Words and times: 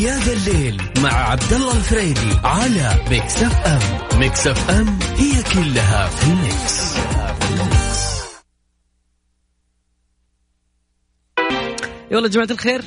يا 0.00 0.18
ذا 0.18 0.32
الليل 0.32 0.82
مع 1.02 1.12
عبد 1.12 1.52
الله 1.52 1.76
الفريدي 1.76 2.38
على 2.44 2.96
Mix 3.10 3.42
FM 3.42 4.18
Mix 4.18 4.46
FM 4.46 4.98
هي 5.16 5.42
كلها 5.42 6.06
في 6.08 6.26
ال 6.26 6.40
mix. 6.40 6.96
يلا 12.10 12.28
جماعة 12.28 12.48
الخير 12.50 12.82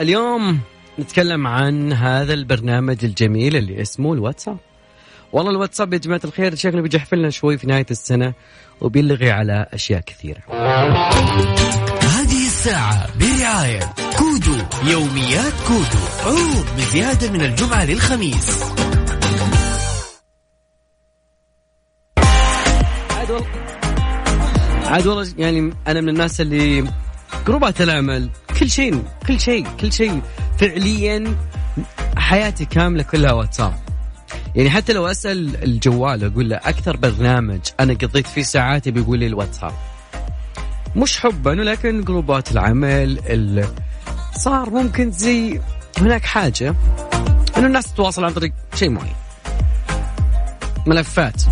اليوم 0.00 0.60
نتكلم 0.98 1.46
عن 1.46 1.92
هذا 1.92 2.34
البرنامج 2.34 3.04
الجميل 3.04 3.56
اللي 3.56 3.82
اسمه 3.82 4.12
الواتساب. 4.12 4.58
والله 5.32 5.50
الواتساب 5.50 5.92
يا 5.92 5.98
جماعة 5.98 6.20
الخير 6.24 6.54
شكله 6.54 6.80
بيجحفلنا 6.80 7.30
شوي 7.30 7.58
في 7.58 7.66
نهاية 7.66 7.86
السنة 7.90 8.32
وبيلغي 8.80 9.30
على 9.30 9.66
أشياء 9.72 10.00
كثيرة. 10.00 10.42
الساعة 12.62 13.18
برعاية 13.18 13.94
كودو 14.18 14.56
يوميات 14.90 15.52
كودو. 15.68 16.04
عروض 16.24 16.66
بزيادة 16.76 17.30
من 17.30 17.40
الجمعة 17.40 17.84
للخميس. 17.84 18.62
عاد 23.10 23.30
والله 23.30 23.46
عاد 24.86 25.06
والله 25.06 25.32
يعني 25.38 25.72
أنا 25.86 26.00
من 26.00 26.08
الناس 26.08 26.40
اللي 26.40 26.92
جروبات 27.46 27.80
العمل 27.80 28.30
كل 28.60 28.70
شيء 28.70 29.04
كل 29.26 29.40
شيء 29.40 29.66
كل 29.80 29.92
شيء 29.92 30.22
فعليا 30.58 31.36
حياتي 32.16 32.64
كاملة 32.64 33.02
كلها 33.02 33.32
واتساب. 33.32 33.74
يعني 34.54 34.70
حتى 34.70 34.92
لو 34.92 35.06
أسأل 35.06 35.64
الجوال 35.64 36.24
أقول 36.24 36.50
له 36.50 36.56
أكثر 36.56 36.96
برنامج 36.96 37.60
أنا 37.80 37.94
قضيت 37.94 38.26
فيه 38.26 38.42
ساعاتي 38.42 38.90
بيقول 38.90 39.18
لي 39.18 39.26
الواتساب. 39.26 39.72
مش 40.96 41.20
حبا 41.20 41.50
لكن 41.50 42.04
جروبات 42.04 42.52
العمل 42.52 43.18
ال... 43.26 43.68
صار 44.36 44.70
ممكن 44.70 45.10
زي 45.10 45.60
هناك 45.98 46.24
حاجة 46.24 46.74
إنه 47.56 47.66
الناس 47.66 47.92
تتواصل 47.92 48.24
عن 48.24 48.32
طريق 48.32 48.52
شيء 48.74 48.90
معين. 48.90 49.14
ملفات. 50.86 51.42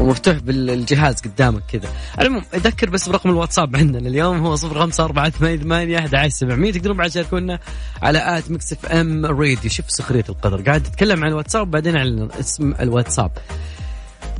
ومفتوح 0.00 0.36
بالجهاز 0.36 1.20
قدامك 1.20 1.62
كذا. 1.68 1.88
المهم 2.20 2.44
أذكر 2.54 2.90
بس 2.90 3.08
برقم 3.08 3.30
الواتساب 3.30 3.76
عندنا 3.76 4.08
اليوم 4.08 4.46
هو 4.46 4.56
صفر 4.56 4.80
خمسة 4.80 5.04
أربعة 5.04 5.30
ثمانية 5.30 5.62
ثمانية 5.62 5.98
أحد 5.98 6.14
عشر 6.14 6.28
سبعمية. 6.28 6.72
تقدرون 6.72 6.96
بعد 6.96 7.10
تشاركونا 7.10 7.58
على 8.02 8.38
at 8.38 8.50
Mix 8.50 8.72
FM 8.72 9.26
Radio. 9.26 9.70
شوف 9.70 9.90
سخرية 9.90 10.24
القدر. 10.28 10.62
قاعد 10.62 10.82
تتكلم 10.82 11.24
عن 11.24 11.30
الواتساب 11.30 11.70
بعدين 11.70 11.96
عن 11.96 12.28
اسم 12.40 12.74
الواتساب. 12.80 13.30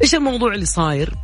إيش 0.02 0.14
الموضوع 0.14 0.54
اللي 0.54 0.66
صاير؟ 0.66 1.14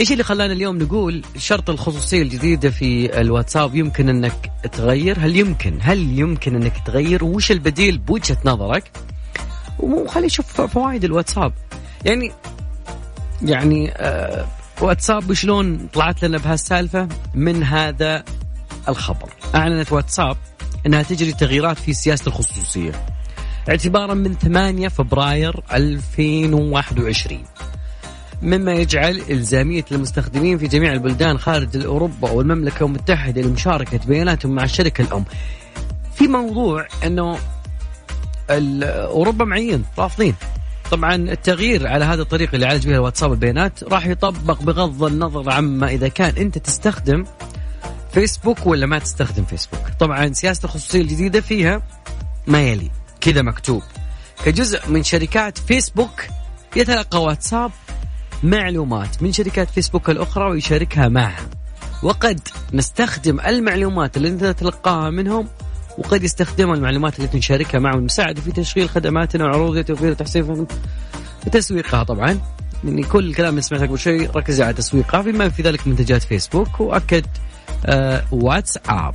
إيش 0.00 0.12
اللي 0.12 0.24
خلانا 0.24 0.52
اليوم 0.52 0.78
نقول 0.78 1.22
شرط 1.38 1.70
الخصوصية 1.70 2.22
الجديدة 2.22 2.70
في 2.70 3.20
الواتساب 3.20 3.74
يمكن 3.74 4.08
أنك 4.08 4.52
تغير؟ 4.72 5.18
هل 5.18 5.36
يمكن؟ 5.36 5.78
هل 5.80 6.18
يمكن 6.18 6.56
أنك 6.56 6.72
تغير؟ 6.86 7.24
وش 7.24 7.50
البديل 7.50 7.98
بوجهة 7.98 8.38
نظرك؟ 8.44 8.90
وخلي 9.78 10.26
نشوف 10.26 10.60
فوائد 10.60 11.04
الواتساب. 11.04 11.52
يعني 12.04 12.32
يعني 13.42 13.92
آه 13.92 14.46
واتساب 14.80 15.30
وشلون 15.30 15.88
طلعت 15.92 16.24
لنا 16.24 16.38
بهالسالفة؟ 16.38 17.08
من 17.34 17.62
هذا 17.62 18.24
الخبر. 18.88 19.28
أعلنت 19.54 19.92
واتساب 19.92 20.36
إنها 20.86 21.02
تجري 21.02 21.32
تغييرات 21.32 21.78
في 21.78 21.92
سياسة 21.92 22.26
الخصوصية. 22.26 23.06
اعتبارا 23.68 24.14
من 24.14 24.34
8 24.34 24.88
فبراير 24.88 25.60
2021 25.72 27.42
مما 28.42 28.72
يجعل 28.72 29.22
إلزامية 29.30 29.84
المستخدمين 29.92 30.58
في 30.58 30.66
جميع 30.66 30.92
البلدان 30.92 31.38
خارج 31.38 31.84
أوروبا 31.84 32.30
والمملكة 32.30 32.86
المتحدة 32.86 33.42
لمشاركة 33.42 34.00
بياناتهم 34.06 34.54
مع 34.54 34.64
الشركة 34.64 35.02
الأم. 35.02 35.24
في 36.14 36.28
موضوع 36.28 36.86
أنه 37.04 37.38
أوروبا 38.50 39.44
معين 39.44 39.84
رافضين. 39.98 40.34
طبعا 40.90 41.14
التغيير 41.14 41.86
على 41.86 42.04
هذا 42.04 42.22
الطريقة 42.22 42.54
اللي 42.54 42.66
يعالج 42.66 42.86
بها 42.88 42.96
الواتساب 42.96 43.32
البيانات 43.32 43.84
راح 43.84 44.06
يطبق 44.06 44.62
بغض 44.62 45.04
النظر 45.04 45.50
عما 45.50 45.88
إذا 45.88 46.08
كان 46.08 46.36
أنت 46.36 46.58
تستخدم 46.58 47.24
فيسبوك 48.12 48.66
ولا 48.66 48.86
ما 48.86 48.98
تستخدم 48.98 49.44
فيسبوك. 49.44 49.80
طبعا 49.98 50.32
سياسة 50.32 50.64
الخصوصية 50.64 51.00
الجديدة 51.00 51.40
فيها 51.40 51.82
ما 52.46 52.62
يلي 52.62 52.90
كذا 53.20 53.42
مكتوب. 53.42 53.82
كجزء 54.44 54.88
من 54.88 55.02
شركات 55.02 55.58
فيسبوك 55.58 56.22
يتلقى 56.76 57.22
واتساب 57.22 57.70
معلومات 58.42 59.22
من 59.22 59.32
شركات 59.32 59.70
فيسبوك 59.70 60.10
الأخرى 60.10 60.50
ويشاركها 60.50 61.08
معها. 61.08 61.46
وقد 62.02 62.40
نستخدم 62.72 63.40
المعلومات 63.40 64.16
اللي 64.16 64.28
انت 64.28 64.44
تلقاها 64.44 65.10
منهم 65.10 65.48
وقد 65.98 66.24
يستخدموا 66.24 66.74
المعلومات 66.74 67.20
التي 67.20 67.38
نشاركها 67.38 67.78
معهم 67.78 67.98
المساعدة 67.98 68.40
في 68.40 68.52
تشغيل 68.52 68.88
خدماتنا 68.88 69.44
وعروضنا 69.44 69.82
توفير 69.82 70.10
وتحسين 70.10 70.66
وتسويقها 71.46 72.02
طبعا. 72.02 72.40
يعني 72.84 73.02
كل 73.02 73.28
الكلام 73.28 73.50
اللي 73.50 73.62
سمعته 73.62 73.86
قبل 73.86 73.98
شوي 73.98 74.26
ركز 74.26 74.60
على 74.60 74.72
تسويقها 74.72 75.20
بما 75.20 75.48
في 75.48 75.62
ذلك 75.62 75.86
منتجات 75.86 76.22
فيسبوك 76.22 76.80
وأكد 76.80 77.26
آه 77.86 78.24
واتساب. 78.32 79.14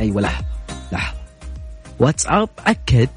أيوه 0.00 0.20
لحظة 0.20 0.44
لحظة. 0.92 1.16
واتساب 1.98 2.48
أكد 2.66 3.08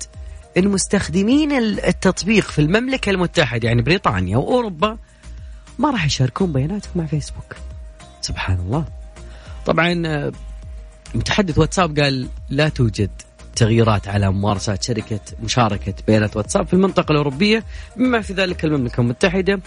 إن 0.58 0.68
مستخدمين 0.68 1.52
التطبيق 1.52 2.44
في 2.44 2.60
المملكة 2.60 3.10
المتحدة 3.10 3.68
يعني 3.68 3.82
بريطانيا 3.82 4.38
وأوروبا 4.38 4.98
ما 5.80 5.92
راح 5.92 6.06
يشاركون 6.06 6.52
بياناتهم 6.52 6.92
مع 6.96 7.06
فيسبوك. 7.06 7.56
سبحان 8.22 8.60
الله 8.60 8.86
طبعا 9.66 10.04
آه، 10.06 10.32
متحدث 11.16 11.58
واتساب 11.58 12.00
قال 12.00 12.28
لا 12.50 12.70
توجد 12.70 13.10
تغييرات 13.56 14.08
على 14.08 14.32
ممارسات 14.32 14.84
شركة 14.84 15.20
مشاركة 15.44 15.94
بيانات 16.08 16.38
واتساب 16.38 16.68
في 16.68 16.74
المنطقة 16.74 17.12
الأوروبية 17.12 17.64
بما 17.96 18.22
في 18.22 18.34
ذلك 18.34 18.66
المملكة 18.66 19.02
المتحدة 19.02 19.60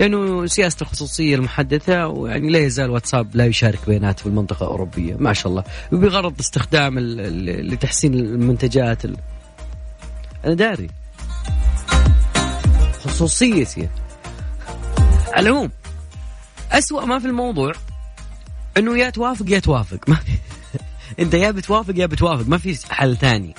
لأنه 0.00 0.46
سياسة 0.46 0.76
الخصوصية 0.82 1.34
المحدثة 1.34 2.06
ويعني 2.08 2.50
لا 2.50 2.58
يزال 2.58 2.90
واتساب 2.90 3.36
لا 3.36 3.46
يشارك 3.46 3.78
بيانات 3.86 4.20
في 4.20 4.26
المنطقة 4.26 4.64
الأوروبية. 4.64 5.16
ما 5.18 5.32
شاء 5.32 5.48
الله. 5.50 5.64
وبغرض 5.92 6.34
استخدام 6.40 6.98
لتحسين 6.98 8.14
المنتجات 8.14 9.04
أنا 10.44 10.54
داري. 10.54 10.90
خصوصيتي. 13.04 13.88
على 15.36 15.48
العموم 15.48 15.70
أسوأ 16.72 17.04
ما 17.04 17.18
في 17.18 17.26
الموضوع 17.26 17.72
إنه 18.76 18.98
يا 18.98 19.10
توافق 19.10 19.44
يا 19.48 19.58
توافق. 19.58 20.08
ما 20.08 20.14
في. 20.14 20.32
أنت 21.22 21.34
يا 21.34 21.50
بتوافق 21.50 21.94
يا 21.96 22.06
بتوافق. 22.06 22.48
ما 22.48 22.58
في 22.58 22.78
حل 22.90 23.16
ثاني. 23.16 23.54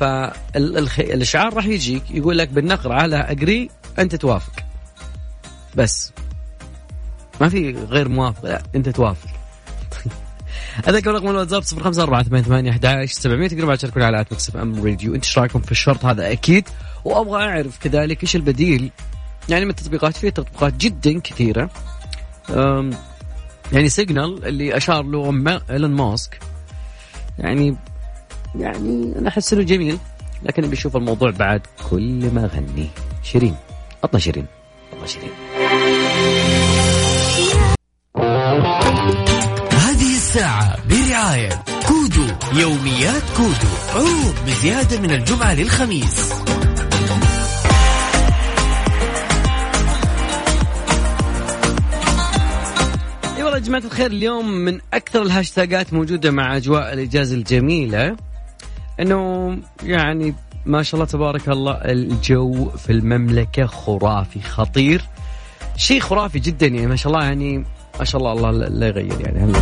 فالاشعار 0.00 1.54
راح 1.54 1.66
يجيك 1.66 2.10
يقول 2.10 2.38
لك 2.38 2.48
بالنقر 2.48 2.92
على 2.92 3.16
اجري 3.16 3.70
أنت 3.98 4.14
توافق. 4.14 4.52
بس. 5.76 6.12
ما 7.40 7.48
في 7.48 7.70
غير 7.70 8.08
موافق 8.08 8.44
لا 8.44 8.62
أنت 8.74 8.88
توافق. 8.88 9.28
أذكر 10.88 11.12
رقم 11.12 11.28
الواتساب 11.28 11.62
0548811700 11.62 13.50
تقدروا 13.50 13.74
تشاركون 13.74 14.02
على 14.02 14.20
at 14.20 14.32
Mix 14.32 14.56
FM 14.56 14.84
Radio. 14.84 15.14
انت 15.14 15.24
إيش 15.24 15.38
رايكم 15.38 15.60
في 15.60 15.72
الشرط 15.72 16.04
هذا 16.04 16.32
أكيد. 16.32 16.68
وأبغى 17.04 17.44
أعرف 17.44 17.78
كذلك 17.78 18.22
إيش 18.22 18.36
البديل 18.36 18.90
يعني 19.48 19.64
من 19.64 19.70
التطبيقات 19.70 20.16
في 20.16 20.30
تطبيقات 20.30 20.74
جدا 20.76 21.20
كثيرة. 21.20 21.70
يعني 23.72 23.88
سيجنال 23.88 24.44
اللي 24.44 24.76
أشار 24.76 25.02
له 25.02 25.60
إيلون 25.70 25.90
ماسك. 25.90 26.40
يعني 27.38 27.76
يعني 28.54 29.14
أنا 29.18 29.28
أحس 29.28 29.52
إنه 29.52 29.62
جميل 29.62 29.98
لكن 30.42 30.70
بيشوف 30.70 30.96
الموضوع 30.96 31.30
بعد 31.30 31.62
كل 31.90 32.30
ما 32.30 32.46
غني 32.46 32.88
شيرين 33.22 33.56
اطلع 34.04 34.20
شيرين. 34.20 34.46
الله 34.92 35.06
شيرين. 35.06 35.30
هذه 39.72 40.16
الساعة 40.16 40.76
برعاية 40.88 41.64
كودو 41.88 42.26
يوميات 42.60 43.22
كودو. 43.36 43.68
عروض 43.94 44.34
بزيادة 44.46 45.00
من 45.00 45.10
الجمعة 45.10 45.54
للخميس. 45.54 46.32
جماعة 53.68 53.84
الخير 53.84 54.10
اليوم 54.10 54.50
من 54.50 54.80
أكثر 54.94 55.22
الهاشتاجات 55.22 55.92
موجودة 55.92 56.30
مع 56.30 56.56
أجواء 56.56 56.92
الإجازة 56.92 57.36
الجميلة. 57.36 58.16
إنه 59.00 59.58
يعني 59.82 60.34
ما 60.66 60.82
شاء 60.82 61.00
الله 61.00 61.12
تبارك 61.12 61.48
الله 61.48 61.72
الجو 61.72 62.70
في 62.70 62.92
المملكة 62.92 63.66
خرافي 63.66 64.40
خطير. 64.40 65.02
شيء 65.76 66.00
خرافي 66.00 66.38
جدا 66.38 66.66
يعني 66.66 66.86
ما 66.86 66.96
شاء 66.96 67.12
الله 67.12 67.24
يعني 67.24 67.64
ما 67.98 68.04
شاء 68.04 68.20
الله 68.20 68.32
الله 68.32 68.50
لا 68.68 68.86
يغير 68.86 69.20
يعني 69.20 69.44
هم 69.44 69.52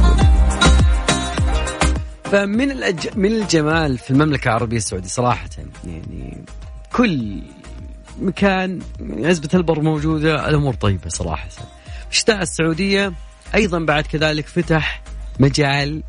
فمن 2.24 2.70
الأج... 2.70 3.08
من 3.16 3.32
الجمال 3.32 3.98
في 3.98 4.10
المملكة 4.10 4.48
العربية 4.48 4.76
السعودية 4.76 5.08
صراحة 5.08 5.48
يعني 5.84 6.44
كل 6.92 7.42
مكان 8.20 8.78
عزبة 9.00 9.48
البر 9.54 9.80
موجودة 9.80 10.48
الأمور 10.48 10.74
طيبة 10.74 11.08
صراحة. 11.08 11.48
الشتاء 12.10 12.42
السعودية 12.42 13.12
أيضا 13.54 13.78
بعد 13.78 14.06
كذلك 14.06 14.46
فتح 14.46 15.02
مجال 15.40 16.02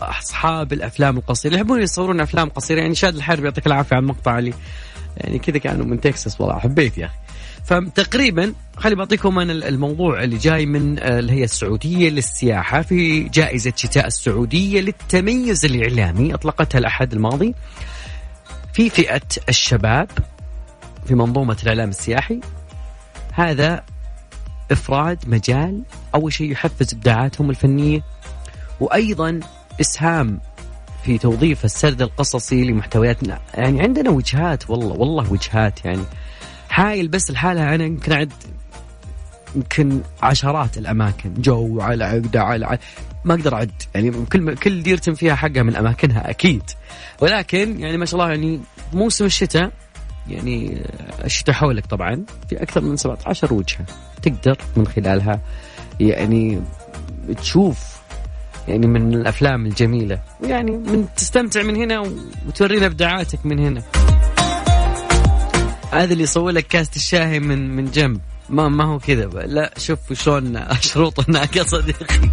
اصحاب 0.00 0.72
الأفلام 0.72 1.16
القصيرة. 1.16 1.50
اللي 1.50 1.60
يحبون 1.60 1.82
يصورون 1.82 2.20
أفلام 2.20 2.48
قصيرة. 2.48 2.80
يعني 2.80 2.94
شاد 2.94 3.16
الحرب 3.16 3.44
يعطيك 3.44 3.66
العافية 3.66 3.96
على 3.96 4.02
المقطع 4.02 4.38
اللي 4.38 4.54
يعني 5.16 5.38
كذا 5.38 5.58
كانوا 5.58 5.86
من 5.86 6.00
تكساس 6.00 6.40
والله. 6.40 6.58
حبيت 6.58 6.98
يا 6.98 7.06
أخي. 7.06 7.14
فتقريبا 7.64 8.52
خلي 8.76 8.94
بعطيكم 8.94 9.38
أنا 9.38 9.52
الموضوع 9.52 10.22
اللي 10.22 10.36
جاي 10.36 10.66
من 10.66 10.98
آه، 10.98 11.18
الهيئه 11.18 11.44
السعودية 11.44 12.10
للسياحة. 12.10 12.82
في 12.82 13.22
جائزة 13.22 13.72
شتاء 13.76 14.06
السعودية 14.06 14.80
للتميز 14.80 15.64
الإعلامي 15.64 16.34
أطلقتها 16.34 16.78
الأحد 16.78 17.12
الماضي 17.12 17.54
في 18.72 18.90
فئة 18.90 19.22
الشباب 19.48 20.08
في 21.06 21.14
منظومة 21.14 21.56
الإعلام 21.62 21.88
السياحي. 21.88 22.40
هذا 23.32 23.82
إفراد 24.72 25.28
مجال 25.28 25.82
أول 26.14 26.32
شيء 26.32 26.52
يحفز 26.52 26.94
إبداعاتهم 26.94 27.50
الفنية 27.50 28.02
وأيضا 28.80 29.40
إسهام 29.80 30.40
في 31.04 31.18
توظيف 31.18 31.64
السرد 31.64 32.02
القصصي 32.02 32.64
لمحتوياتنا 32.64 33.40
يعني 33.54 33.80
عندنا 33.82 34.10
وجهات 34.10 34.70
والله 34.70 34.92
والله 34.94 35.32
وجهات 35.32 35.84
يعني. 35.84 36.02
حايل 36.68 37.08
بس 37.08 37.30
لحالها 37.30 37.74
أنا 37.74 37.84
يمكن 37.84 38.12
أعد 38.12 38.32
يمكن 39.56 40.00
عشرات 40.22 40.78
الأماكن. 40.78 41.34
جو 41.34 41.80
على 41.80 42.04
عقده 42.04 42.42
على 42.42 42.78
ما 43.24 43.34
أقدر 43.34 43.54
أعد 43.54 43.72
يعني 43.94 44.10
كل 44.32 44.54
كل 44.54 44.82
ديرة 44.82 45.00
فيها 45.00 45.34
حقها 45.34 45.62
من 45.62 45.76
أماكنها 45.76 46.30
أكيد. 46.30 46.62
ولكن 47.20 47.80
يعني 47.80 47.96
ما 47.96 48.04
شاء 48.04 48.20
الله 48.20 48.30
يعني 48.30 48.60
موسم 48.92 49.24
الشتاء 49.24 49.72
يعني 50.28 50.82
الشتاء 51.24 51.54
حولك 51.54 51.86
طبعا 51.86 52.24
في 52.48 52.62
أكثر 52.62 52.80
من 52.80 52.96
17 52.96 53.54
وجهة 53.54 53.86
تقدر 54.22 54.58
من 54.76 54.86
خلالها 54.86 55.40
يعني 56.00 56.60
تشوف 57.36 57.96
يعني 58.68 58.86
من 58.86 59.14
الأفلام 59.14 59.66
الجميلة 59.66 60.20
ويعني 60.40 60.70
من 60.70 61.06
تستمتع 61.16 61.62
من 61.62 61.76
هنا 61.76 62.00
وتورينا 62.46 62.86
إبداعاتك 62.86 63.46
من 63.46 63.58
هنا. 63.58 63.82
هذا 65.92 66.12
اللي 66.12 66.22
يصور 66.22 66.50
لك 66.50 66.66
كاسة 66.66 66.96
الشاي 66.96 67.40
من 67.40 67.76
من 67.76 67.90
جنب. 67.90 68.20
ما 68.48 68.68
ما 68.68 68.84
هو 68.84 68.98
كذا. 68.98 69.26
لا 69.26 69.74
شوف 69.78 70.12
شلون 70.12 70.56
اشرطه 70.56 71.24
هناك 71.28 71.56
يا 71.56 71.62
صديقي. 71.62 72.30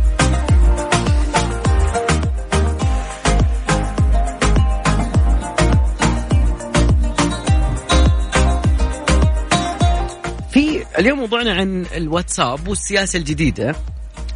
اليوم 11.04 11.20
موضوعنا 11.20 11.54
عن 11.54 11.86
الواتساب 11.96 12.68
والسياسة 12.68 13.20
الجديدة. 13.20 13.76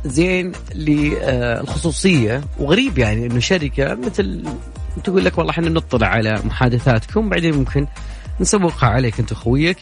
زين 0.05 0.51
للخصوصية. 0.75 2.43
وغريب 2.59 2.97
يعني 2.97 3.25
إنه 3.25 3.39
شركة 3.39 3.95
مثل 3.95 4.43
تقول 5.03 5.25
لك 5.25 5.37
والله 5.37 5.51
إحنا 5.51 5.69
نطلع 5.69 6.07
على 6.07 6.41
محادثاتكم 6.45 7.29
بعدين 7.29 7.55
ممكن 7.55 7.87
نسوقها 8.39 8.89
عليك 8.89 9.19
أنت 9.19 9.31
اخويك 9.31 9.77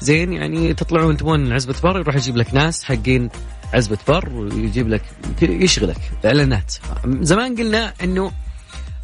زين 0.00 0.32
يعني 0.32 0.74
تطلعون 0.74 1.16
تبون 1.16 1.52
عزبة 1.52 1.74
بر 1.82 2.00
يروح 2.00 2.16
يجيب 2.16 2.36
لك 2.36 2.54
ناس 2.54 2.84
حقين 2.84 3.28
عزبة 3.74 3.98
بر 4.08 4.28
ويجيب 4.28 4.88
لك 4.88 5.02
يشغلك 5.42 6.00
إعلانات. 6.24 6.74
زمان 7.20 7.56
قلنا 7.56 7.92
إنه 8.04 8.32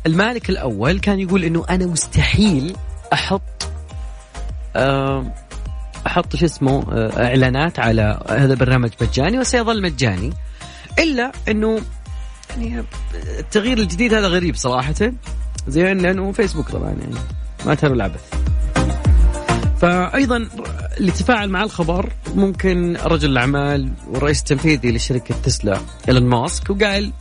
المالك 0.07 0.51
الأول 0.51 0.99
كان 0.99 1.21
يقول 1.21 1.45
إنه 1.45 1.65
أنا 1.71 1.87
مستحيل 1.87 2.77
أحط 3.13 3.69
أحط 6.09 6.37
شو 6.37 6.45
اسمه 6.45 6.85
آه، 6.93 7.27
إعلانات 7.27 7.79
على 7.79 8.21
هذا 8.29 8.53
البرنامج 8.53 8.91
مجاني 9.03 9.39
وسيظل 9.39 9.83
مجاني. 9.83 10.33
إلا 10.99 11.33
إنه 11.49 11.81
يعني 12.59 12.85
التغيير 13.39 13.79
الجديد 13.79 14.15
هذا 14.15 14.27
غريب 14.27 14.57
صراحة. 14.57 15.13
زين 15.69 15.99
لأنه 15.99 16.33
فيسبوك 16.33 16.71
طبعا 16.71 16.89
يعني 16.89 17.15
ما 17.67 17.75
ترى 17.75 17.93
العبث. 17.93 18.35
فايضا 19.81 20.49
اللي 20.99 21.11
تفاعل 21.13 21.49
مع 21.49 21.63
الخبر 21.63 22.13
ممكن 22.35 22.97
رجل 23.05 23.31
الأعمال 23.31 23.93
والرئيس 24.09 24.41
التنفيذي 24.41 24.93
لشركة 24.93 25.35
تسلا 25.43 25.81
إيلون 26.09 26.23
ماسك 26.23 26.71
وقال 26.71 27.13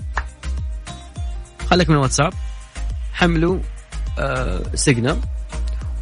خليك 1.69 1.89
من 1.89 1.95
الواتساب 1.95 2.34
حملوا 3.13 3.60
آه 4.19 4.62
سيجنال 4.75 5.18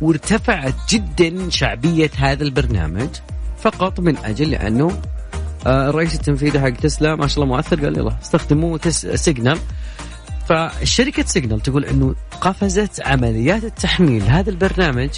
وارتفعت 0.02 0.76
جدا 0.90 1.50
شعبية 1.50 2.12
هذا 2.18 2.44
البرنامج 2.44 3.10
فقط 3.58 4.00
من 4.00 4.18
أجل 4.18 4.52
لأنه 4.52 5.02
آه 5.68 5.90
الرئيس 5.90 6.16
التنفيذي 6.16 6.60
حق 6.60 6.70
تسلا 6.70 7.16
ما 7.16 7.28
شاء 7.28 7.44
الله 7.44 7.56
مؤثر 7.56 7.86
قال 7.86 7.98
يلا 7.98 8.18
استخدموا 8.22 8.78
سيجنال. 9.16 9.60
فشركة 10.50 11.26
سيجنال 11.26 11.62
تقول 11.62 11.86
إنه 11.86 12.16
قفزت 12.42 13.02
عمليات 13.06 13.64
التحميل 13.64 14.24
هذا 14.24 14.50
البرنامج 14.50 15.10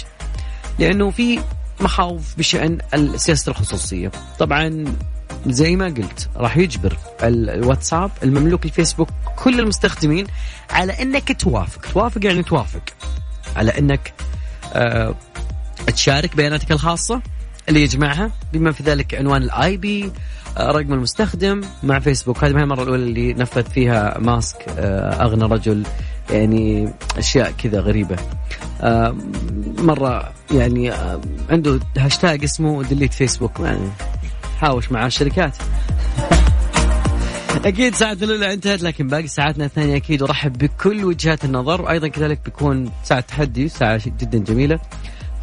لأنه 0.78 1.10
في 1.10 1.40
مخاوف 1.80 2.38
بشأن 2.38 2.78
سياسه 3.16 3.50
الخصوصية. 3.50 4.10
طبعا 4.38 4.84
زي 5.46 5.76
ما 5.76 5.84
قلت 5.84 6.30
راح 6.36 6.56
يجبر 6.56 6.96
الواتساب 7.22 8.10
المملوك 8.22 8.64
الفيسبوك 8.64 9.08
كل 9.36 9.60
المستخدمين 9.60 10.26
على 10.70 11.02
إنك 11.02 11.40
توافق 11.40 11.92
توافق 11.92 12.24
يعني 12.24 12.42
توافق 12.42 12.82
على 13.56 13.78
إنك 13.78 14.12
تشارك 15.86 16.36
بياناتك 16.36 16.72
الخاصة 16.72 17.22
اللي 17.68 17.82
يجمعها. 17.82 18.30
بما 18.52 18.72
في 18.72 18.82
ذلك 18.82 19.14
عنوان 19.14 19.42
ال 19.42 19.76
IP 19.76 20.12
آه 20.56 20.70
رقم 20.70 20.92
المستخدم 20.92 21.60
مع 21.82 21.98
فيسبوك. 21.98 22.44
هذه 22.44 22.52
ما 22.52 22.60
هي 22.60 22.64
المره 22.64 22.82
الأولى 22.82 23.02
اللي 23.02 23.34
نفذ 23.34 23.64
فيها 23.70 24.18
ماسك 24.18 24.56
آه 24.78 25.24
أغنى 25.24 25.44
رجل 25.44 25.86
يعني 26.30 26.92
أشياء 27.18 27.50
كذا 27.50 27.80
غريبة. 27.80 28.16
آه، 28.80 29.16
مرة 29.78 30.32
يعني 30.50 30.92
آه، 30.92 31.20
عنده 31.50 31.80
هاشتاج 31.98 32.44
اسمه 32.44 32.82
delete 32.82 33.14
Facebook. 33.14 33.60
يعني 33.60 33.88
حاوش 34.60 34.92
مع 34.92 35.06
الشركات. 35.06 35.56
أكيد 37.56 37.94
ساعتنا 37.94 38.24
الاولى 38.24 38.52
انتهت 38.52 38.82
لكن 38.82 39.08
باقي 39.08 39.26
ساعاتنا 39.26 39.64
الثانية 39.64 39.96
أكيد 39.96 40.22
أرحب 40.22 40.58
بكل 40.58 41.04
وجهات 41.04 41.44
النظر. 41.44 41.82
وأيضا 41.82 42.08
كذلك 42.08 42.40
بيكون 42.44 42.90
ساعة 43.04 43.20
تحدي 43.20 43.68
ساعة 43.68 44.00
جدا 44.06 44.38
جميلة. 44.38 44.80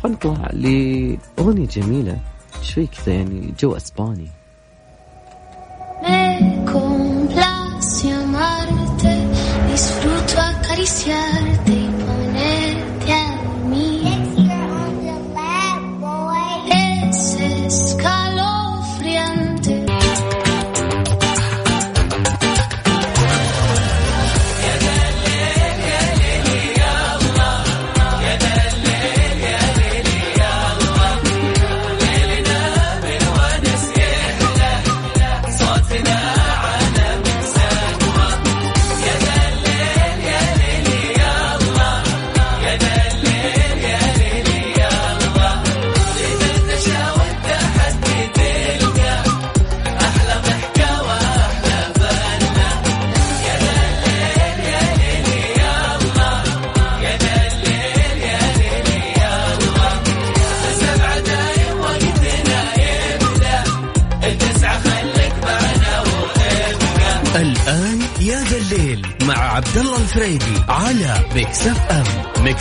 خلينا 0.03 0.17
نطلع 0.17 0.50
لأغنية 0.53 1.67
جميلة. 1.67 2.17
شوي 2.62 2.88
كذا 2.88 3.13
يعني 3.13 3.53
جو 3.59 3.75
أسباني؟ 3.75 4.27
Disfruto 9.75 10.39
acariciarte 10.39 11.85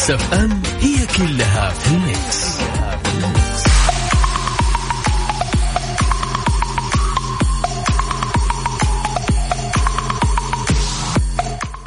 Mix 0.04 0.22
FM 0.22 0.62
هي 0.80 1.06
كلها 1.06 1.70
في 1.70 1.94
ال 1.94 2.07
mix. 2.07 2.58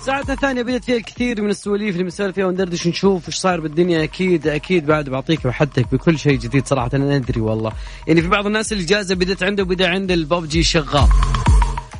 ساعتنا 0.05 0.33
الثانية 0.33 0.61
بدأت 0.61 0.83
فيها 0.83 0.97
الكثير 0.97 1.41
من 1.41 1.49
السواليف 1.49 1.91
اللي 1.91 2.03
بنسولف 2.03 2.35
فيها 2.35 2.45
وندردش 2.45 2.87
نشوف 2.87 3.27
إيش 3.27 3.35
صاير 3.35 3.59
بالدنيا. 3.59 4.03
أكيد 4.03 4.47
أكيد 4.47 4.85
بعد 4.85 5.09
بعطيك 5.09 5.45
وحدك 5.45 5.91
بكل 5.91 6.19
شيء 6.19 6.39
جديد 6.39 6.67
صراحة 6.67 6.89
أنا 6.93 7.17
ندري 7.17 7.41
والله. 7.41 7.71
يعني 8.07 8.21
في 8.21 8.27
بعض 8.27 8.45
الناس 8.45 8.73
الاجازة 8.73 9.15
بدت 9.15 9.43
عنده 9.43 9.63
وبدأ 9.63 9.89
عند 9.89 10.11
الببجي 10.11 10.63
شغال. 10.63 11.09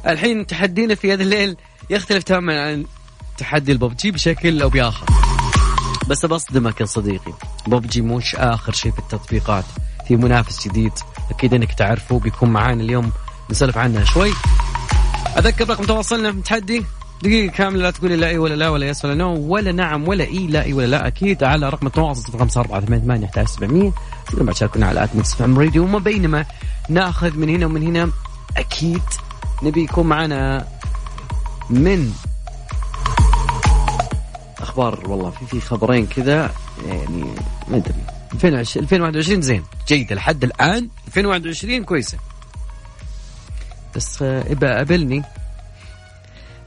الحين 0.07 0.47
تحدينا 0.47 0.95
في 0.95 1.13
هذا 1.13 1.23
الليل 1.23 1.57
يختلف 1.89 2.23
تماما 2.23 2.61
عن 2.61 2.85
تحدي 3.37 3.71
الببجي 3.71 4.11
بشكل 4.11 4.61
أو 4.61 4.69
بآخر. 4.69 5.05
بس 6.09 6.25
بصدمك 6.25 6.81
يا 6.81 6.85
صديقي. 6.85 7.33
ببجي 7.67 8.01
مش 8.01 8.35
آخر 8.35 8.71
شيء 8.71 8.91
في 8.91 8.99
التطبيقات. 8.99 9.65
في 10.07 10.15
منافس 10.15 10.67
جديد. 10.67 10.91
أكيد 11.31 11.53
إنك 11.53 11.73
تعرفه 11.73 12.19
بيكون 12.19 12.49
معانا 12.49 12.83
اليوم. 12.83 13.11
نسولف 13.49 13.77
عنها 13.77 14.03
شوي. 14.03 14.31
أذكر 15.37 15.69
رقم 15.69 15.83
تواصلنا 15.83 16.31
في 16.31 16.37
التحدي 16.37 16.83
دقيقة 17.23 17.53
كاملة 17.53 17.81
لا 17.81 17.91
تقولي 17.91 18.15
لا 18.15 18.27
إي 18.27 18.37
ولا 18.37 18.53
لا 18.53 18.69
ولا 18.69 18.87
yes 18.87 19.05
ولا 19.05 19.15
no 19.15 19.35
ولا 19.35 19.71
نعم 19.71 20.07
ولا 20.07 20.23
إي 20.23 20.47
لا 20.47 20.63
إي 20.63 20.73
ولا 20.73 20.85
لا. 20.85 21.07
أكيد 21.07 21.43
على 21.43 21.69
رقم 21.69 21.87
التواصل 21.87 22.39
05 22.39 22.61
4 22.61 22.79
8 22.79 23.03
8 23.03 23.25
11 23.25 23.51
700 23.51 23.93
تقدرون 24.25 24.45
بعد 24.45 24.55
تشاركونا 24.55 24.87
على 24.87 25.03
at 25.03 25.15
Mix 25.15 25.33
FM 25.35 25.59
Radio. 25.59 25.83
وما 25.83 25.99
بينما 25.99 26.45
ناخذ 26.89 27.37
من 27.37 27.49
هنا 27.49 27.65
ومن 27.65 27.83
هنا. 27.83 28.11
أكيد 28.57 29.01
نبي 29.63 29.83
يكون 29.83 30.07
معنا 30.07 30.67
من 31.69 32.13
أخبار 34.59 35.09
والله 35.09 35.29
في 35.29 35.45
في 35.45 35.61
خبرين 35.61 36.05
كذا 36.05 36.51
يعني 36.87 37.23
ما 37.67 37.77
أدري. 37.77 37.93
2021 38.77 39.41
زين. 39.41 39.63
جيدة 39.87 40.15
لحد 40.15 40.43
الآن. 40.43 40.89
2021 41.07 41.83
كويسة. 41.83 42.17
بس 43.95 44.21
ابى 44.21 44.67
قابلني 44.67 45.23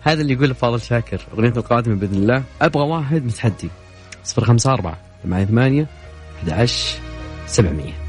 هذا 0.03 0.23
اللي 0.23 0.33
يقول 0.33 0.55
فاضل 0.55 0.81
شاكر. 0.81 1.21
أغنية 1.35 1.49
القادمة 1.57 1.95
بإذن 1.95 2.15
الله. 2.15 2.43
أبغى 2.63 2.83
واحد 2.83 3.25
متحدي. 3.25 3.71
054 4.39 4.95
88 5.23 5.87
11 6.43 7.01
700 7.47 8.00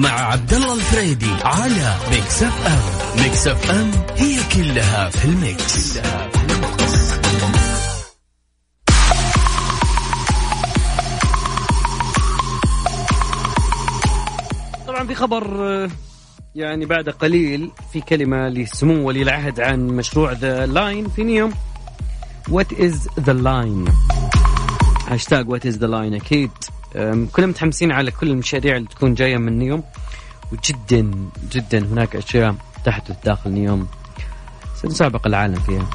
مع 0.00 0.10
عبد 0.10 0.52
الله 0.52 0.74
الفريدي 0.74 1.30
على 1.44 1.96
Mix 2.10 2.42
FM 2.42 3.22
Mix 3.22 3.46
FM 3.46 3.90
هي 4.16 4.36
كلها 4.54 5.10
في 5.10 5.24
ال 5.24 5.39
mix, 5.39 5.98
كلها 5.98 6.28
في 6.28 6.54
ال 6.54 6.63
mix. 6.63 7.00
طبعا 14.86 15.06
في 15.06 15.14
خبر 15.14 15.88
يعني 16.54 16.86
بعد 16.86 17.08
قليل 17.08 17.70
في 17.92 18.00
كلمة 18.00 18.48
لسمو 18.48 19.08
ولي 19.08 19.22
العهد 19.22 19.60
عن 19.60 19.86
مشروع 19.86 20.32
The 20.32 20.66
Line 20.66 21.08
في 21.08 21.24
نيوم. 21.24 21.52
what 22.48 22.72
is 22.72 23.08
The 23.20 23.32
Line 23.32 23.84
هاشتاج 25.08 25.48
what 25.48 25.66
is 25.66 25.76
The 25.76 25.86
Line 25.86 26.14
أكيد. 26.14 26.50
كلنا 27.32 27.46
متحمسين 27.46 27.92
على 27.92 28.10
كل 28.10 28.30
المشاريع 28.30 28.76
اللي 28.76 28.88
تكون 28.88 29.14
جاية 29.14 29.36
من 29.36 29.58
نيوم. 29.58 29.82
وجدا 30.52 31.10
جدا 31.52 31.78
هناك 31.78 32.16
أشياء 32.16 32.54
تحدث 32.84 33.16
داخل 33.24 33.50
نيوم. 33.50 33.88
سنسابق 34.82 35.26
العالم 35.26 35.60
فيها. 35.60 35.86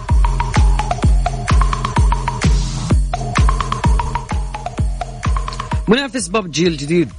منافس 5.87 6.27
ببجي 6.27 6.67
الجديد. 6.67 7.11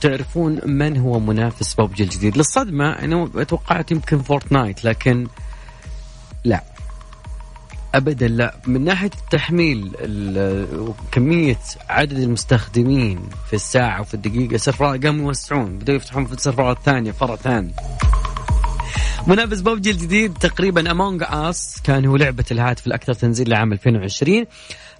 تعرفون 0.00 0.60
من 0.66 0.96
هو 0.96 1.20
منافس 1.20 1.74
ببجي 1.74 2.02
الجديد؟ 2.02 2.36
للصدمة 2.36 2.90
أنا 2.90 3.44
توقعت 3.44 3.90
يمكن 3.90 4.22
Fortnite 4.22 4.84
لكن 4.84 5.26
لا. 6.44 6.71
ابدا 7.94 8.28
لا. 8.28 8.54
من 8.66 8.84
ناحية 8.84 9.10
التحميل 9.24 9.90
وكميه 10.76 11.58
عدد 11.88 12.18
المستخدمين 12.18 13.20
في 13.46 13.56
الساعة 13.56 14.00
وفي 14.00 14.14
الدقيقة 14.14 14.56
سيرفرات 14.56 15.06
قاموا 15.06 15.26
يوسعون. 15.26 15.78
بدأوا 15.78 15.96
يفتحون 15.96 16.26
في 16.26 16.32
السيرفرات 16.32 16.76
الثانية 16.76 17.10
فرع 17.12 17.36
ثاني. 17.36 17.72
منافس 19.26 19.60
ببجي 19.60 19.90
الجديد 19.90 20.34
تقريبا 20.34 20.90
Among 20.90 21.22
Us 21.26 21.80
كان 21.84 22.04
هو 22.04 22.16
لعبة 22.16 22.44
الهاتف 22.50 22.86
الأكثر 22.86 23.12
تنزيل 23.12 23.50
لعام 23.50 23.72
2020 23.72 24.46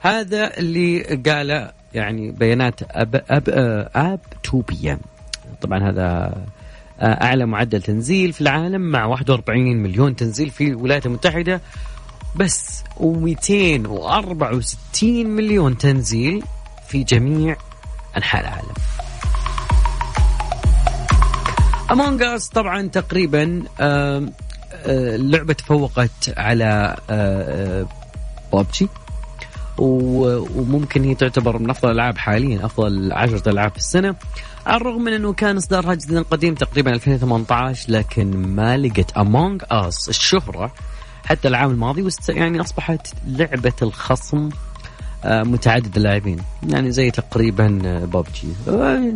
هذا 0.01 0.59
اللي 0.59 1.03
قال 1.03 1.71
يعني 1.95 2.31
بيانات 2.31 2.81
اب 2.83 3.25
اب 3.31 3.49
أب 3.95 4.21
2 4.47 4.63
بي 4.69 4.93
ام 4.93 5.01
طبعا 5.61 5.91
هذا 5.91 6.35
أعلى 7.03 7.47
معدل 7.47 7.83
تنزيل 7.83 8.33
في 8.33 8.41
العالم 8.41 8.81
مع 8.81 9.07
41 9.07 9.77
مليون 9.77 10.17
تنزيل 10.17 10.51
في 10.51 10.65
الولايات 10.69 11.07
المتحدة. 11.07 11.61
بس 12.37 12.83
و264 12.97 15.03
مليون 15.05 15.79
تنزيل 15.79 16.43
في 16.89 17.03
جميع 17.05 17.57
أنحاء 18.17 18.41
العالم. 18.43 18.73
Among 21.91 22.23
Us 22.23 22.49
طبعا 22.49 22.83
تقريبا 22.89 23.63
اللعبه 24.87 25.53
تفوقت 25.53 26.35
على 26.37 26.97
ببجي 28.53 28.89
وممكن 29.79 31.05
هي 31.05 31.15
تعتبر 31.15 31.59
من 31.59 31.71
أفضل 31.71 31.89
الألعاب 31.91 32.19
حاليا 32.19 32.67
أفضل 32.67 33.13
عشرة 33.13 33.51
ألعاب 33.51 33.71
في 33.71 33.77
السنة 33.79 34.15
على 34.67 34.77
الرغم 34.77 35.03
من 35.03 35.13
إنه 35.13 35.33
كان 35.33 35.57
اصدارها 35.57 35.95
جدا 35.95 36.23
قديم 36.23 36.55
تقريبا 36.55 36.91
2018 36.95 37.93
لكن 37.93 38.37
ما 38.37 38.77
لقت 38.77 39.13
امونج 39.17 39.63
اس 39.71 40.09
الشهرة 40.09 40.73
حتى 41.25 41.49
العام 41.49 41.71
الماضي 41.71 42.09
يعني 42.29 42.61
أصبحت 42.61 43.15
لعبة 43.27 43.73
الخصم 43.83 44.49
متعدد 45.25 45.97
اللاعبين. 45.97 46.39
يعني 46.69 46.93
زي 46.93 47.11
تقريبا 47.11 47.67
ببجي 48.13 48.49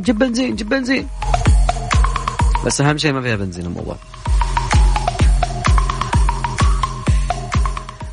جيب 0.03 0.19
بنزين 0.19 0.57
جيب 0.57 0.69
بنزين. 0.69 1.09
بس 2.67 2.81
أهم 2.81 2.99
شيء 2.99 3.13
ما 3.13 3.23
فيها 3.23 3.37
بنزين 3.37 3.67
الموضوع 3.67 3.97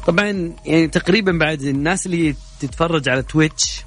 طبعا 0.07 0.53
يعني 0.65 0.87
تقريبا 0.87 1.31
بعد 1.31 1.61
الناس 1.61 2.05
اللي 2.05 2.35
تتفرج 2.59 3.09
على 3.09 3.21
Twitch 3.21 3.85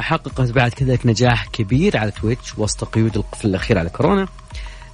حققت 0.00 0.50
بعد 0.50 0.72
كذلك 0.72 1.06
نجاح 1.06 1.46
كبير 1.46 1.96
على 1.96 2.10
Twitch 2.10 2.58
وسط 2.58 2.84
قيود 2.84 3.16
القفل 3.16 3.48
الأخير 3.48 3.78
على 3.78 3.90
كورونا. 3.90 4.28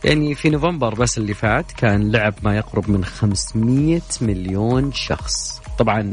يعني 0.06 0.34
في 0.34 0.50
نوفمبر 0.50 0.94
بس 0.94 1.18
اللي 1.18 1.34
فات 1.34 1.72
كان 1.72 2.10
لعب 2.12 2.34
ما 2.42 2.56
يقرب 2.56 2.90
من 2.90 3.04
500 3.04 4.00
مليون 4.20 4.92
شخص. 4.92 5.60
طبعا 5.78 6.10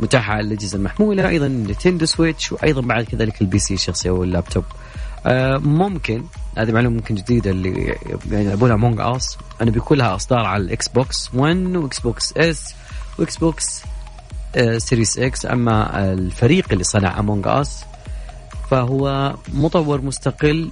متاحة 0.00 0.32
على 0.32 0.46
الأجهزة 0.46 0.78
المحمولة 0.78 1.28
أيضا 1.28 1.48
Nintendo 1.48 2.06
Switch 2.06 2.52
وأيضا 2.52 2.80
بعد 2.80 3.04
كذلك 3.04 3.40
ال 3.42 3.58
PC 3.58 3.74
الشخصي 3.74 4.08
أو 4.08 4.24
اللابتوب. 4.24 4.64
آه 5.26 5.56
ممكن 5.56 6.24
هذه 6.58 6.72
معلومة 6.72 6.96
ممكن 6.96 7.14
جديدة 7.14 7.50
اللي 7.50 7.96
يعني 8.30 8.44
يلعبون 8.44 8.76
Among 8.76 9.00
Us 9.00 9.38
أنه 9.60 9.70
بيكون 9.70 9.98
لها 9.98 10.16
إصدار 10.16 10.44
على 10.46 10.62
ال 10.62 10.88
Xbox 10.88 11.30
1 11.34 11.56
و 11.76 12.00
Xbox 12.00 12.32
S 12.36 12.74
و 13.18 13.36
Xbox 13.36 13.82
Series 14.78 15.18
X 15.18 15.46
أما 15.46 16.02
الفريق 16.12 16.66
اللي 16.72 16.84
صنع 16.84 17.20
Among 17.20 17.44
Us 17.48 17.84
فهو 18.70 19.34
مطور 19.54 20.00
مستقل 20.00 20.70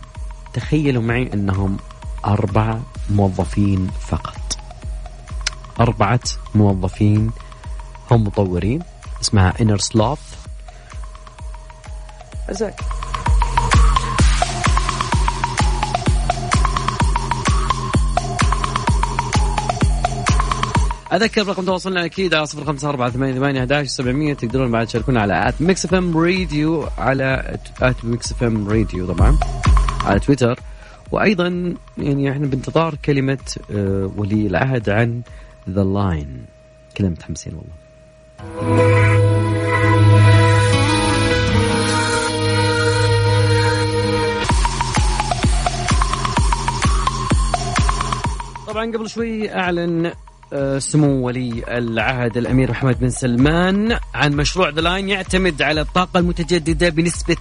تخيلوا 0.55 1.03
معي 1.03 1.31
أنهم 1.35 1.77
أربعة 2.25 2.83
موظفين 3.11 3.91
فقط. 4.01 4.59
أربعة 5.81 6.21
موظفين 6.55 7.31
هم 8.11 8.25
مطورين 8.25 8.83
اسمها 9.23 9.53
Innersloth 9.61 10.19
أزاك. 12.51 12.81
أذكر 21.13 21.47
رقم 21.47 21.65
تواصلنا 21.65 22.05
أكيد 22.05 22.35
على 22.35 22.47
صفر 22.47 22.65
خمسة 22.65 22.89
أربعة 22.89 23.11
ثمانية 23.11 23.35
ثمانية 23.35 23.61
أحداش 23.61 23.89
سبعمية 23.89 24.35
تقدرون 24.35 24.71
بعد 24.71 24.87
تشاركونا 24.87 25.21
على 25.21 25.49
at 25.49 25.63
Mix 25.63 25.85
FM 25.85 26.19
Radio 26.19 26.89
على 26.99 27.59
at 27.83 28.05
Mix 28.05 28.33
FM 28.33 28.69
Radio 28.69 29.13
طبعا 29.13 29.39
على 30.05 30.21
تويتر. 30.21 30.61
وأيضا 31.15 31.75
يعني 31.99 32.31
إحنا 32.31 32.47
بانتظار 32.47 32.95
كلمة 33.05 33.39
ولي 34.17 34.47
العهد 34.47 34.91
عن 34.91 35.23
The 35.71 35.85
Line 35.85 36.45
كلنا 36.97 37.11
متحمسين 37.11 37.53
والله. 37.55 38.85
طبعا 48.67 48.93
قبل 48.93 49.11
شوي 49.11 49.55
أعلن 49.55 50.13
سمو 50.79 51.27
ولي 51.27 51.79
العهد 51.79 52.37
الأمير 52.37 52.71
محمد 52.71 53.01
بن 53.01 53.11
سلمان 53.11 53.99
عن 54.15 54.33
مشروع 54.33 54.69
ذا 54.69 54.81
لاين 54.81 55.09
يعتمد 55.09 55.63
على 55.63 55.81
الطاقة 55.81 56.19
المتجددة 56.21 56.89
بنسبة 56.89 57.37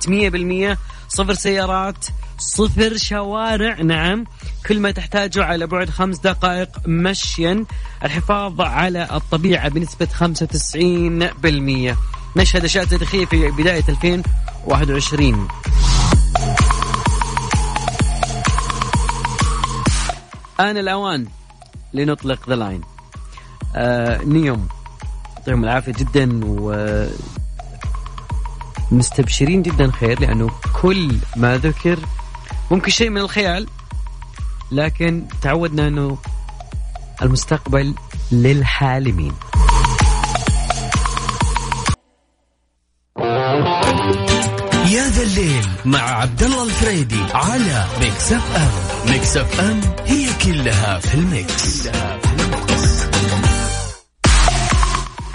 100% 0.74 0.77
صفر 1.10 1.33
سيارات 1.33 2.05
صفر 2.38 2.98
شوارع 2.98 3.81
نعم. 3.81 4.25
كل 4.67 4.79
ما 4.79 4.91
تحتاجه 4.91 5.43
على 5.43 5.67
بعد 5.67 5.89
خمس 5.89 6.17
دقائق 6.17 6.69
مشيا. 6.88 7.65
الحفاظ 8.03 8.62
على 8.62 9.07
الطبيعة 9.12 9.69
بنسبة 9.69 10.07
95% 11.95 12.38
نشهد 12.38 12.63
أشياء 12.63 12.86
تاريخية 12.86 13.25
في 13.25 13.51
بداية 13.51 13.83
2021 13.89 15.48
آن 20.60 20.77
الأوان 20.77 21.27
لنطلق 21.93 22.50
The 22.50 22.55
Line 22.55 22.81
آه 22.81 22.92
نيوم 24.25 24.68
يعطيهم 25.38 25.63
العافية 25.63 25.94
جدا 25.94 26.39
و 26.46 26.75
مستبشرين 28.92 29.62
جدا 29.62 29.92
خير 29.92 30.20
لأنه 30.20 30.50
كل 30.82 31.15
ما 31.36 31.58
ذكر 31.58 32.00
ممكن 32.72 32.92
شيء 32.92 33.10
من 33.10 33.18
الخيال 33.18 33.68
لكن 34.72 35.25
تعودنا 35.42 35.88
أنه 35.88 36.18
المستقبل 37.22 37.96
للحالمين. 38.32 39.34
يا 44.86 45.08
ذا 45.10 45.24
الليل 45.24 45.65
مع 45.86 46.00
عبد 46.00 46.44
الله 46.44 46.63
الفريدي 46.63 47.22
على 47.34 47.86
Mix 48.01 48.31
FM 48.33 49.12
Mix 49.12 49.38
FM 49.38 49.81
هي 50.06 50.27
كلها 50.46 51.00
في 51.00 51.15
ال 51.15 51.30
Mix, 51.30 51.88
كلها 51.88 52.12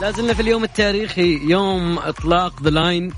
لازلنا 0.00 0.34
في 0.34 0.42
اليوم 0.42 0.64
التاريخي 0.64 1.50
يوم 1.50 1.98
إطلاق 1.98 2.62
The 2.62 2.70
Line 2.70 3.12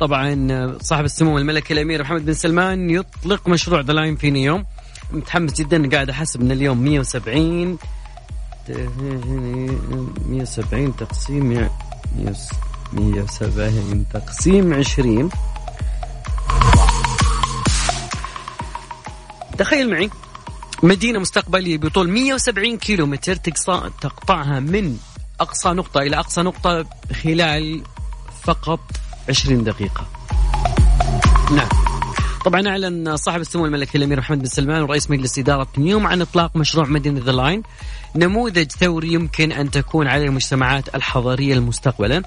طبعا 0.00 0.78
صاحب 0.82 1.04
السمو 1.04 1.38
الملكي 1.38 1.74
الأمير 1.74 2.02
محمد 2.02 2.24
بن 2.26 2.32
سلمان 2.32 2.90
يطلق 2.90 3.48
مشروع 3.48 3.80
The 3.80 3.92
Line 3.92 4.16
في 4.16 4.30
نيوم 4.30 4.64
متحمس 5.12 5.52
جدا 5.52 5.90
قاعد 5.90 6.10
أحسب 6.10 6.40
إن 6.40 6.52
اليوم 6.52 6.78
170 6.84 7.78
170 10.28 10.96
تقسيم 10.96 11.68
170 12.92 14.06
تقسيم 14.12 14.74
20 14.74 15.30
تخيل 19.58 19.90
معي 19.90 20.10
مدينة 20.82 21.18
مستقبلية 21.18 21.78
بطول 21.78 22.08
170 22.08 22.78
كيلو 22.78 23.06
متر 23.06 23.34
تقطعها 23.36 24.60
من 24.60 24.96
أقصى 25.40 25.68
نقطة 25.68 26.00
إلى 26.00 26.16
أقصى 26.18 26.42
نقطة 26.42 26.86
خلال 27.22 27.82
فقط 28.42 28.80
20 29.28 29.64
دقيقة. 29.64 30.06
نعم. 31.52 31.68
طبعا 32.44 32.68
أعلن 32.68 33.16
صاحب 33.16 33.40
السمو 33.40 33.66
الملكي 33.66 33.98
الأمير 33.98 34.18
محمد 34.18 34.38
بن 34.38 34.46
سلمان 34.46 34.82
ورئيس 34.82 35.10
مجلس 35.10 35.38
إدارة 35.38 35.68
نيوم 35.78 36.06
عن 36.06 36.22
إطلاق 36.22 36.56
مشروع 36.56 36.86
مدينة 36.86 37.20
The 37.24 37.32
Line 37.32 37.62
نموذج 38.16 38.72
ثوري 38.72 39.12
يمكن 39.12 39.52
أن 39.52 39.70
تكون 39.70 40.08
عليه 40.08 40.24
المجتمعات 40.24 40.94
الحضريه 40.94 41.54
المستقبلا 41.54 42.22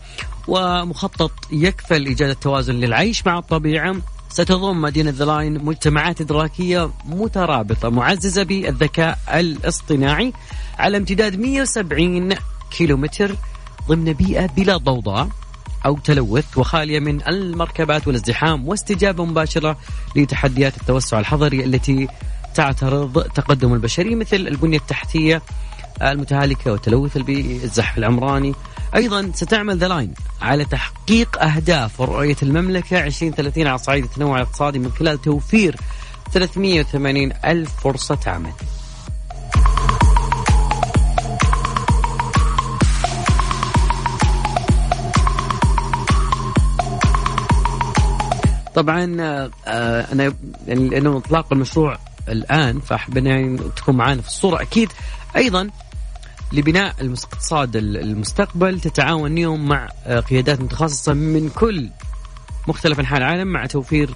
ومخطط 0.47 1.31
يكفل 1.51 2.05
إيجاد 2.05 2.29
التوازن 2.29 2.75
للعيش 2.75 3.27
مع 3.27 3.38
الطبيعة. 3.38 3.95
ستضم 4.29 4.81
مدينة 4.81 5.10
The 5.10 5.25
Line 5.25 5.65
مجتمعات 5.65 6.21
إدراكية 6.21 6.89
مترابطة 7.05 7.89
معززة 7.89 8.43
بالذكاء 8.43 9.19
الاصطناعي 9.34 10.34
على 10.79 10.97
امتداد 10.97 11.39
170 11.39 12.36
كيلومتر 12.71 13.36
ضمن 13.88 14.13
بيئة 14.13 14.45
بلا 14.45 14.77
ضوضاء 14.77 15.29
أو 15.86 15.97
تلوث 15.97 16.58
وخالية 16.58 16.99
من 16.99 17.27
المركبات 17.27 18.08
والازدحام 18.08 18.67
واستجابة 18.67 19.25
مباشرة 19.25 19.77
لتحديات 20.15 20.77
التوسع 20.77 21.19
الحضري 21.19 21.65
التي 21.65 22.08
تعترض 22.55 23.23
تقدم 23.23 23.73
البشري 23.73 24.15
مثل 24.15 24.36
البنية 24.36 24.77
التحتية 24.77 25.41
المتهالكة 26.01 26.71
والتلوث 26.71 27.17
البيئي 27.17 27.63
الزحف 27.63 27.97
العمراني. 27.97 28.53
أيضا 28.95 29.32
ستعمل 29.36 29.77
The 29.77 29.88
Line 29.88 30.13
على 30.41 30.65
تحقيق 30.65 31.43
أهداف 31.43 32.01
ورؤية 32.01 32.36
المملكة 32.43 33.03
2030 33.03 33.67
على 33.67 33.77
صعيد 33.77 34.03
التنوع 34.03 34.36
الاقتصادي 34.36 34.79
من 34.79 34.91
خلال 34.91 35.21
توفير 35.21 35.75
380 36.32 37.32
ألف 37.45 37.71
فرصة 37.84 38.19
عمل. 38.27 38.53
طبعا 48.75 49.17
آه، 49.21 49.51
أنا 50.12 50.34
يعني 50.67 50.89
لأنه 50.89 51.17
إطلاق 51.17 51.53
المشروع 51.53 51.97
الآن 52.29 52.79
فحبينا 52.79 53.58
تكون 53.75 53.95
معنا 53.95 54.21
في 54.21 54.27
الصورة. 54.27 54.62
أكيد 54.62 54.89
أيضا 55.36 55.69
لبناء 56.51 56.95
الاقتصاد 57.01 57.75
المستقبل 57.75 58.79
تتعاون 58.79 59.32
نيوم 59.32 59.67
مع 59.67 59.89
آه، 60.05 60.19
قيادات 60.19 60.62
متخصصة 60.62 61.13
من 61.13 61.49
كل 61.49 61.89
مختلف 62.67 62.99
أنحاء 62.99 63.17
العالم 63.19 63.47
مع 63.47 63.65
توفير 63.65 64.10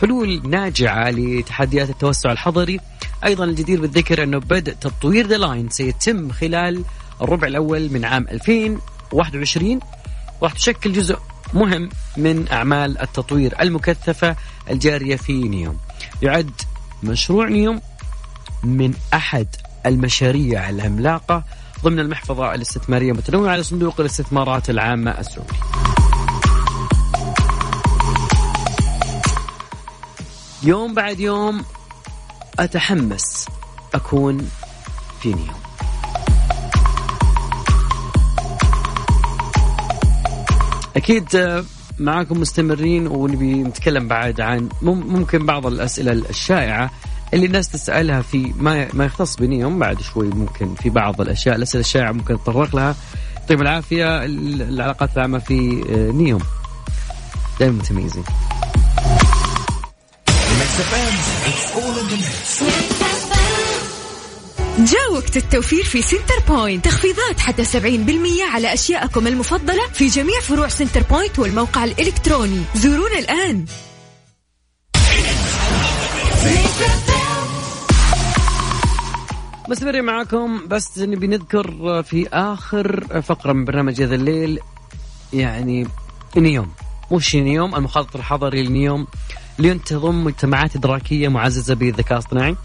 حلول 0.00 0.50
ناجعة 0.50 1.10
لتحديات 1.10 1.90
التوسع 1.90 2.32
الحضري. 2.32 2.80
أيضا 3.24 3.44
الجدير 3.44 3.80
بالذكر 3.80 4.22
أنه 4.22 4.38
بدء 4.38 4.72
تطوير 4.72 5.26
The 5.26 5.38
Line 5.38 5.68
سيتم 5.68 6.30
خلال 6.30 6.84
الربع 7.22 7.46
الأول 7.46 7.92
من 7.92 8.04
عام 8.04 8.26
2021 8.28 9.80
راح 10.42 10.52
تشكل 10.52 10.92
جزء 10.92 11.18
مهم 11.54 11.88
من 12.16 12.48
أعمال 12.52 13.00
التطوير 13.00 13.54
المكثفة 13.60 14.36
الجارية 14.70 15.16
في 15.16 15.32
نيوم. 15.32 15.78
يعد 16.22 16.50
مشروع 17.02 17.48
نيوم 17.48 17.80
من 18.64 18.94
أحد 19.14 19.46
المشاريع 19.86 20.70
العملاقة 20.70 21.44
ضمن 21.84 21.98
المحفظة 22.00 22.54
الاستثمارية 22.54 23.12
المتنوعة 23.12 23.56
لصندوق 23.56 24.00
الاستثمارات 24.00 24.70
العامة 24.70 25.10
السعودي. 25.10 25.54
يوم 30.62 30.94
بعد 30.94 31.20
يوم 31.20 31.64
أتحمس 32.58 33.46
أكون 33.94 34.50
في 35.20 35.28
نيوم. 35.28 35.67
أكيد 40.98 41.36
آه، 41.36 41.64
معاكم 41.98 42.40
مستمرين 42.40 43.06
ونبي 43.06 43.54
نتكلم 43.54 44.08
بعد 44.08 44.40
عن 44.40 44.68
ممكن 44.82 45.46
بعض 45.46 45.66
الأسئلة 45.66 46.12
الشائعة 46.12 46.90
اللي 47.34 47.46
الناس 47.46 47.68
تسألها 47.68 48.22
في 48.22 48.52
ما 48.56 48.88
ما 48.92 49.04
يختص 49.04 49.36
بنيوم 49.36 49.78
بعد 49.78 50.00
شوي 50.00 50.28
ممكن 50.28 50.74
في 50.74 50.90
بعض 50.90 51.20
الأشياء 51.20 51.56
الأسئلة 51.56 51.80
الشائعة 51.80 52.12
ممكن 52.12 52.34
نتطرق 52.34 52.76
لها. 52.76 52.96
يعطيهم 53.40 53.62
العافية 53.62 54.24
العلاقات 54.24 55.16
العامة 55.16 55.38
في 55.38 55.84
آه، 55.90 56.12
نيوم 56.12 56.40
دائما 57.60 57.74
متميزين. 57.74 58.24
جاء 64.78 65.12
وقت 65.12 65.36
التوفير 65.36 65.84
في 65.84 66.02
Centre 66.02 66.34
point 66.48 66.84
تخفيضات 66.84 67.40
حتى 67.40 67.64
70% 67.64 67.68
على 68.54 68.74
أشياءكم 68.74 69.26
المفضلة 69.26 69.86
في 69.92 70.06
جميع 70.06 70.40
فروع 70.40 70.68
Centrepoint 70.68 71.38
والموقع 71.38 71.84
الإلكتروني. 71.84 72.62
زورونا 72.74 73.18
الآن. 73.18 73.64
مستمرين 79.68 80.04
معاكم 80.04 80.68
بس 80.68 80.98
نبي 80.98 81.26
نذكر 81.26 82.02
في 82.02 82.28
آخر 82.28 83.04
فقرة 83.22 83.52
من 83.52 83.64
برنامج 83.64 84.02
يا 84.02 84.06
ذا 84.06 84.14
الليل 84.14 84.58
يعني 85.32 85.86
نيوم. 86.36 86.70
مش 87.12 87.34
نيوم 87.34 87.74
المخطط 87.74 88.16
الحضري 88.16 88.62
لنيوم. 88.62 89.06
لينتظم 89.58 90.24
مجتمعات 90.24 90.76
إدراكية 90.76 91.28
معززة 91.28 91.74
بالذكاء 91.74 92.12
الاصطناعي 92.12 92.56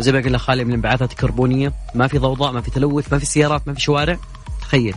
زي 0.00 0.12
ما 0.12 0.18
قلنا 0.18 0.38
خالي 0.38 0.64
من 0.64 0.70
الانبعاثات 0.70 1.10
الكربونيه 1.10 1.72
ما 1.94 2.06
في 2.06 2.18
ضوضاء 2.18 2.52
ما 2.52 2.60
في 2.60 2.70
تلوث 2.70 3.12
ما 3.12 3.18
في 3.18 3.26
سيارات 3.26 3.68
ما 3.68 3.74
في 3.74 3.80
شوارع. 3.80 4.18
تخيل. 4.60 4.94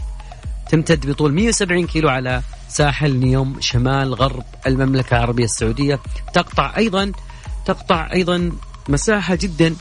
تمتد 0.69 1.09
بطول 1.09 1.33
170 1.33 1.87
كيلو 1.87 2.09
على 2.09 2.41
ساحل 2.69 3.15
نيوم 3.15 3.57
شمال 3.59 4.13
غرب 4.13 4.43
المملكة 4.67 5.15
العربية 5.17 5.43
السعودية. 5.43 5.99
تقطع 6.33 6.77
أيضا 6.77 7.11
تقطع 7.65 8.09
أيضا 8.13 8.51
مساحة 8.89 9.35
جدا 9.35 9.75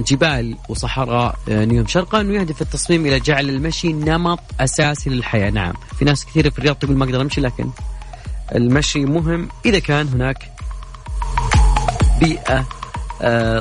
جبال 0.00 0.56
وصحراء 0.68 1.38
آه، 1.48 1.64
نيوم. 1.64 1.86
شرقا 1.86 2.18
ويهدف 2.18 2.62
التصميم 2.62 3.06
إلى 3.06 3.20
جعل 3.20 3.48
المشي 3.48 3.92
نمط 3.92 4.40
أساسي 4.60 5.10
للحياة. 5.10 5.50
نعم. 5.50 5.74
في 5.98 6.04
ناس 6.04 6.24
كثيره 6.24 6.48
في 6.48 6.58
الرياض 6.58 6.76
تقول 6.76 6.96
ما 6.96 7.04
أقدر 7.04 7.20
أمشي 7.20 7.40
لكن 7.40 7.70
المشي 8.54 9.04
مهم 9.04 9.48
إذا 9.64 9.78
كان 9.78 10.08
هناك 10.08 10.52
بيئة 12.20 12.79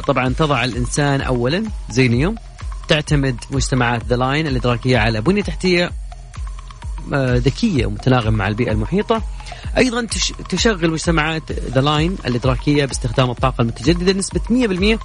طبعا 0.07 0.33
تضع 0.33 0.63
الإنسان 0.63 1.21
اولا 1.21 1.63
زي 1.89 2.07
نيوم 2.07 2.35
تعتمد 2.87 3.37
مجتمعات 3.51 4.03
The 4.05 4.15
Line 4.15 4.47
الإدراكية 4.47 4.97
على 4.97 5.21
بنية 5.21 5.43
تحتية 5.43 5.91
آه، 7.13 7.35
ذكية 7.35 7.85
ومتناغمه 7.85 8.37
مع 8.37 8.47
البيئة 8.47 8.71
المحيطة. 8.71 9.21
أيضا 9.77 10.07
تشغل 10.49 10.91
مجتمعات 10.91 11.51
The 11.51 11.81
Line 11.81 12.17
الإدراكية 12.25 12.85
باستخدام 12.85 13.29
الطاقة 13.29 13.61
المتجددة 13.61 14.13
نسبة 14.13 14.41
100% 14.97 14.99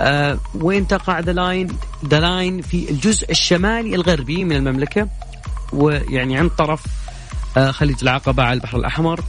آه 0.00 0.38
وين 0.54 0.86
تقع 0.88 1.18
The 1.20 1.32
Line؟ 1.32 1.68
The 2.06 2.20
Line 2.20 2.62
في 2.62 2.90
الجزء 2.90 3.30
الشمالي 3.30 3.94
الغربي 3.94 4.44
من 4.44 4.56
المملكة 4.56 5.08
ويعني 5.72 6.38
عند 6.38 6.50
طرف 6.50 6.82
آه 7.56 7.70
خليج 7.70 7.96
العقبة 8.02 8.42
على 8.42 8.52
البحر 8.52 8.78
الأحمر. 8.78 9.20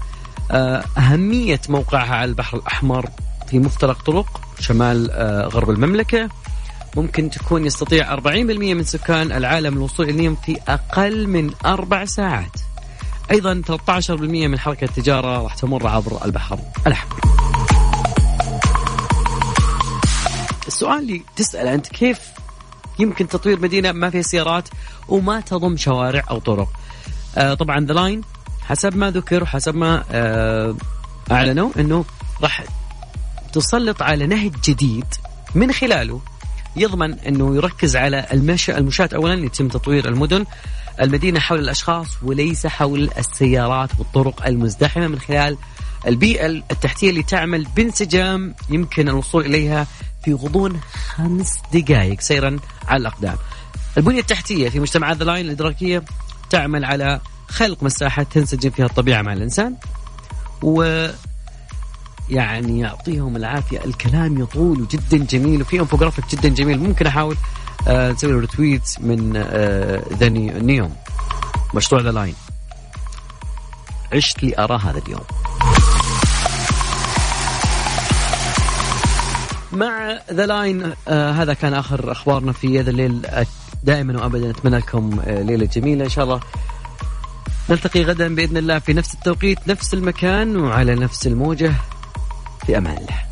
آه 0.51 0.83
أهمية 0.97 1.61
موقعها 1.69 2.15
على 2.15 2.29
البحر 2.29 2.57
الأحمر 2.57 3.09
في 3.51 3.59
مفترق 3.59 4.01
طرق 4.01 4.41
شمال 4.59 5.11
آه، 5.11 5.47
غرب 5.47 5.69
المملكة. 5.69 6.29
ممكن 6.95 7.29
تكون 7.29 7.65
يستطيع 7.65 8.15
40% 8.15 8.73
من 8.73 8.83
سكان 8.83 9.31
العالم 9.31 9.77
الوصول 9.77 10.09
إليهم 10.09 10.35
في 10.35 10.57
أقل 10.67 11.27
من 11.27 11.51
أربع 11.65 12.05
ساعات. 12.05 12.51
أيضا 13.31 13.61
13% 13.67 14.47
من 14.47 14.59
حركة 14.59 14.85
التجارة 14.85 15.43
راح 15.43 15.55
تمر 15.55 15.87
عبر 15.87 16.25
البحر. 16.25 16.59
الأحمر 16.87 17.19
السؤال 20.67 20.99
اللي 20.99 21.23
تسأل 21.35 21.67
أنت 21.67 21.87
كيف 21.87 22.19
يمكن 22.99 23.27
تطوير 23.27 23.59
مدينة 23.59 23.91
ما 23.91 24.09
فيها 24.09 24.21
سيارات 24.21 24.69
وما 25.07 25.39
تضم 25.41 25.77
شوارع 25.77 26.23
أو 26.29 26.39
طرق؟ 26.39 26.69
آه 27.37 27.53
طبعا 27.53 27.85
The 27.85 27.93
Line 27.93 28.21
حسب 28.61 28.95
ما 28.97 29.11
ذكر 29.11 29.43
وحسب 29.43 29.75
ما 29.75 30.03
آه 30.11 30.75
أعلنوا 31.31 31.69
أنه 31.79 32.05
راح 32.41 32.63
تسلط 33.53 34.01
على 34.01 34.27
نهج 34.27 34.51
جديد 34.63 35.05
من 35.55 35.71
خلاله 35.71 36.21
يضمن 36.75 37.19
أنه 37.19 37.55
يركز 37.55 37.95
على 37.95 38.27
المشي 38.33 38.77
المشاة 38.77 39.09
اولا 39.15 39.45
يتم 39.45 39.67
تطوير 39.67 40.09
المدن 40.09 40.45
المدينة 41.01 41.39
حول 41.39 41.59
الأشخاص 41.59 42.07
وليس 42.23 42.67
حول 42.67 43.09
السيارات 43.17 43.89
والطرق 43.99 44.47
المزدحمة 44.47 45.07
من 45.07 45.19
خلال 45.19 45.57
البيئة 46.07 46.45
التحتية 46.45 47.09
اللي 47.09 47.23
تعمل 47.23 47.67
بانسجام 47.75 48.55
يمكن 48.69 49.09
الوصول 49.09 49.45
إليها 49.45 49.87
في 50.23 50.33
غضون 50.33 50.81
خمس 51.15 51.53
دقائق 51.73 52.21
سيرا 52.21 52.59
على 52.87 53.01
الأقدام. 53.01 53.35
البنية 53.97 54.19
التحتية 54.19 54.69
في 54.69 54.79
مجتمعات 54.79 55.17
The 55.17 55.23
Line 55.23 55.45
الإدراكية 55.45 56.03
تعمل 56.49 56.85
على 56.85 57.19
خلق 57.47 57.83
مساحة 57.83 58.23
تنسجم 58.23 58.69
فيها 58.69 58.85
الطبيعة 58.85 59.21
مع 59.21 59.33
الإنسان 59.33 59.75
و 60.61 61.07
يعني 62.31 62.79
يعطيهم 62.79 63.35
العافية. 63.35 63.85
الكلام 63.85 64.41
يطول 64.41 64.81
وجدا 64.81 65.25
جميل 65.25 65.61
وفي 65.61 65.79
انفوجرافيك 65.79 66.25
جدا 66.29 66.49
جميل. 66.49 66.79
ممكن 66.79 67.07
أحاول 67.07 67.37
آه 67.87 68.11
نسوي 68.11 68.31
له 68.31 68.39
retweet 68.39 68.95
من 68.99 69.33
آه 69.35 70.01
ذا 70.13 70.29
نيوم 70.29 70.95
مشروع 71.73 72.01
The 72.01 72.11
Line 72.11 72.35
عشت 74.13 74.43
لارى 74.43 74.79
هذا 74.83 75.01
اليوم. 75.07 75.23
مع 79.73 80.19
ذا 80.33 80.45
لاين 80.45 80.93
آه 81.07 81.31
هذا 81.31 81.53
كان 81.53 81.73
آخر 81.73 82.11
أخبارنا 82.11 82.51
في 82.51 82.79
هذا 82.79 82.89
الليل. 82.89 83.21
دائما 83.83 84.23
وابدا 84.23 84.49
أتمنى 84.49 84.77
لكم 84.77 85.19
آه 85.25 85.41
ليلة 85.41 85.65
جميلة. 85.65 86.03
إن 86.05 86.09
شاء 86.09 86.23
الله 86.23 86.39
نلتقي 87.69 88.03
غدا 88.03 88.35
بإذن 88.35 88.57
الله 88.57 88.79
في 88.79 88.93
نفس 88.93 89.13
التوقيت 89.13 89.67
نفس 89.67 89.93
المكان 89.93 90.57
وعلى 90.57 90.95
نفس 90.95 91.27
الموجة. 91.27 91.73
في 92.65 92.77
أمان 92.77 92.97
الله. 92.97 93.30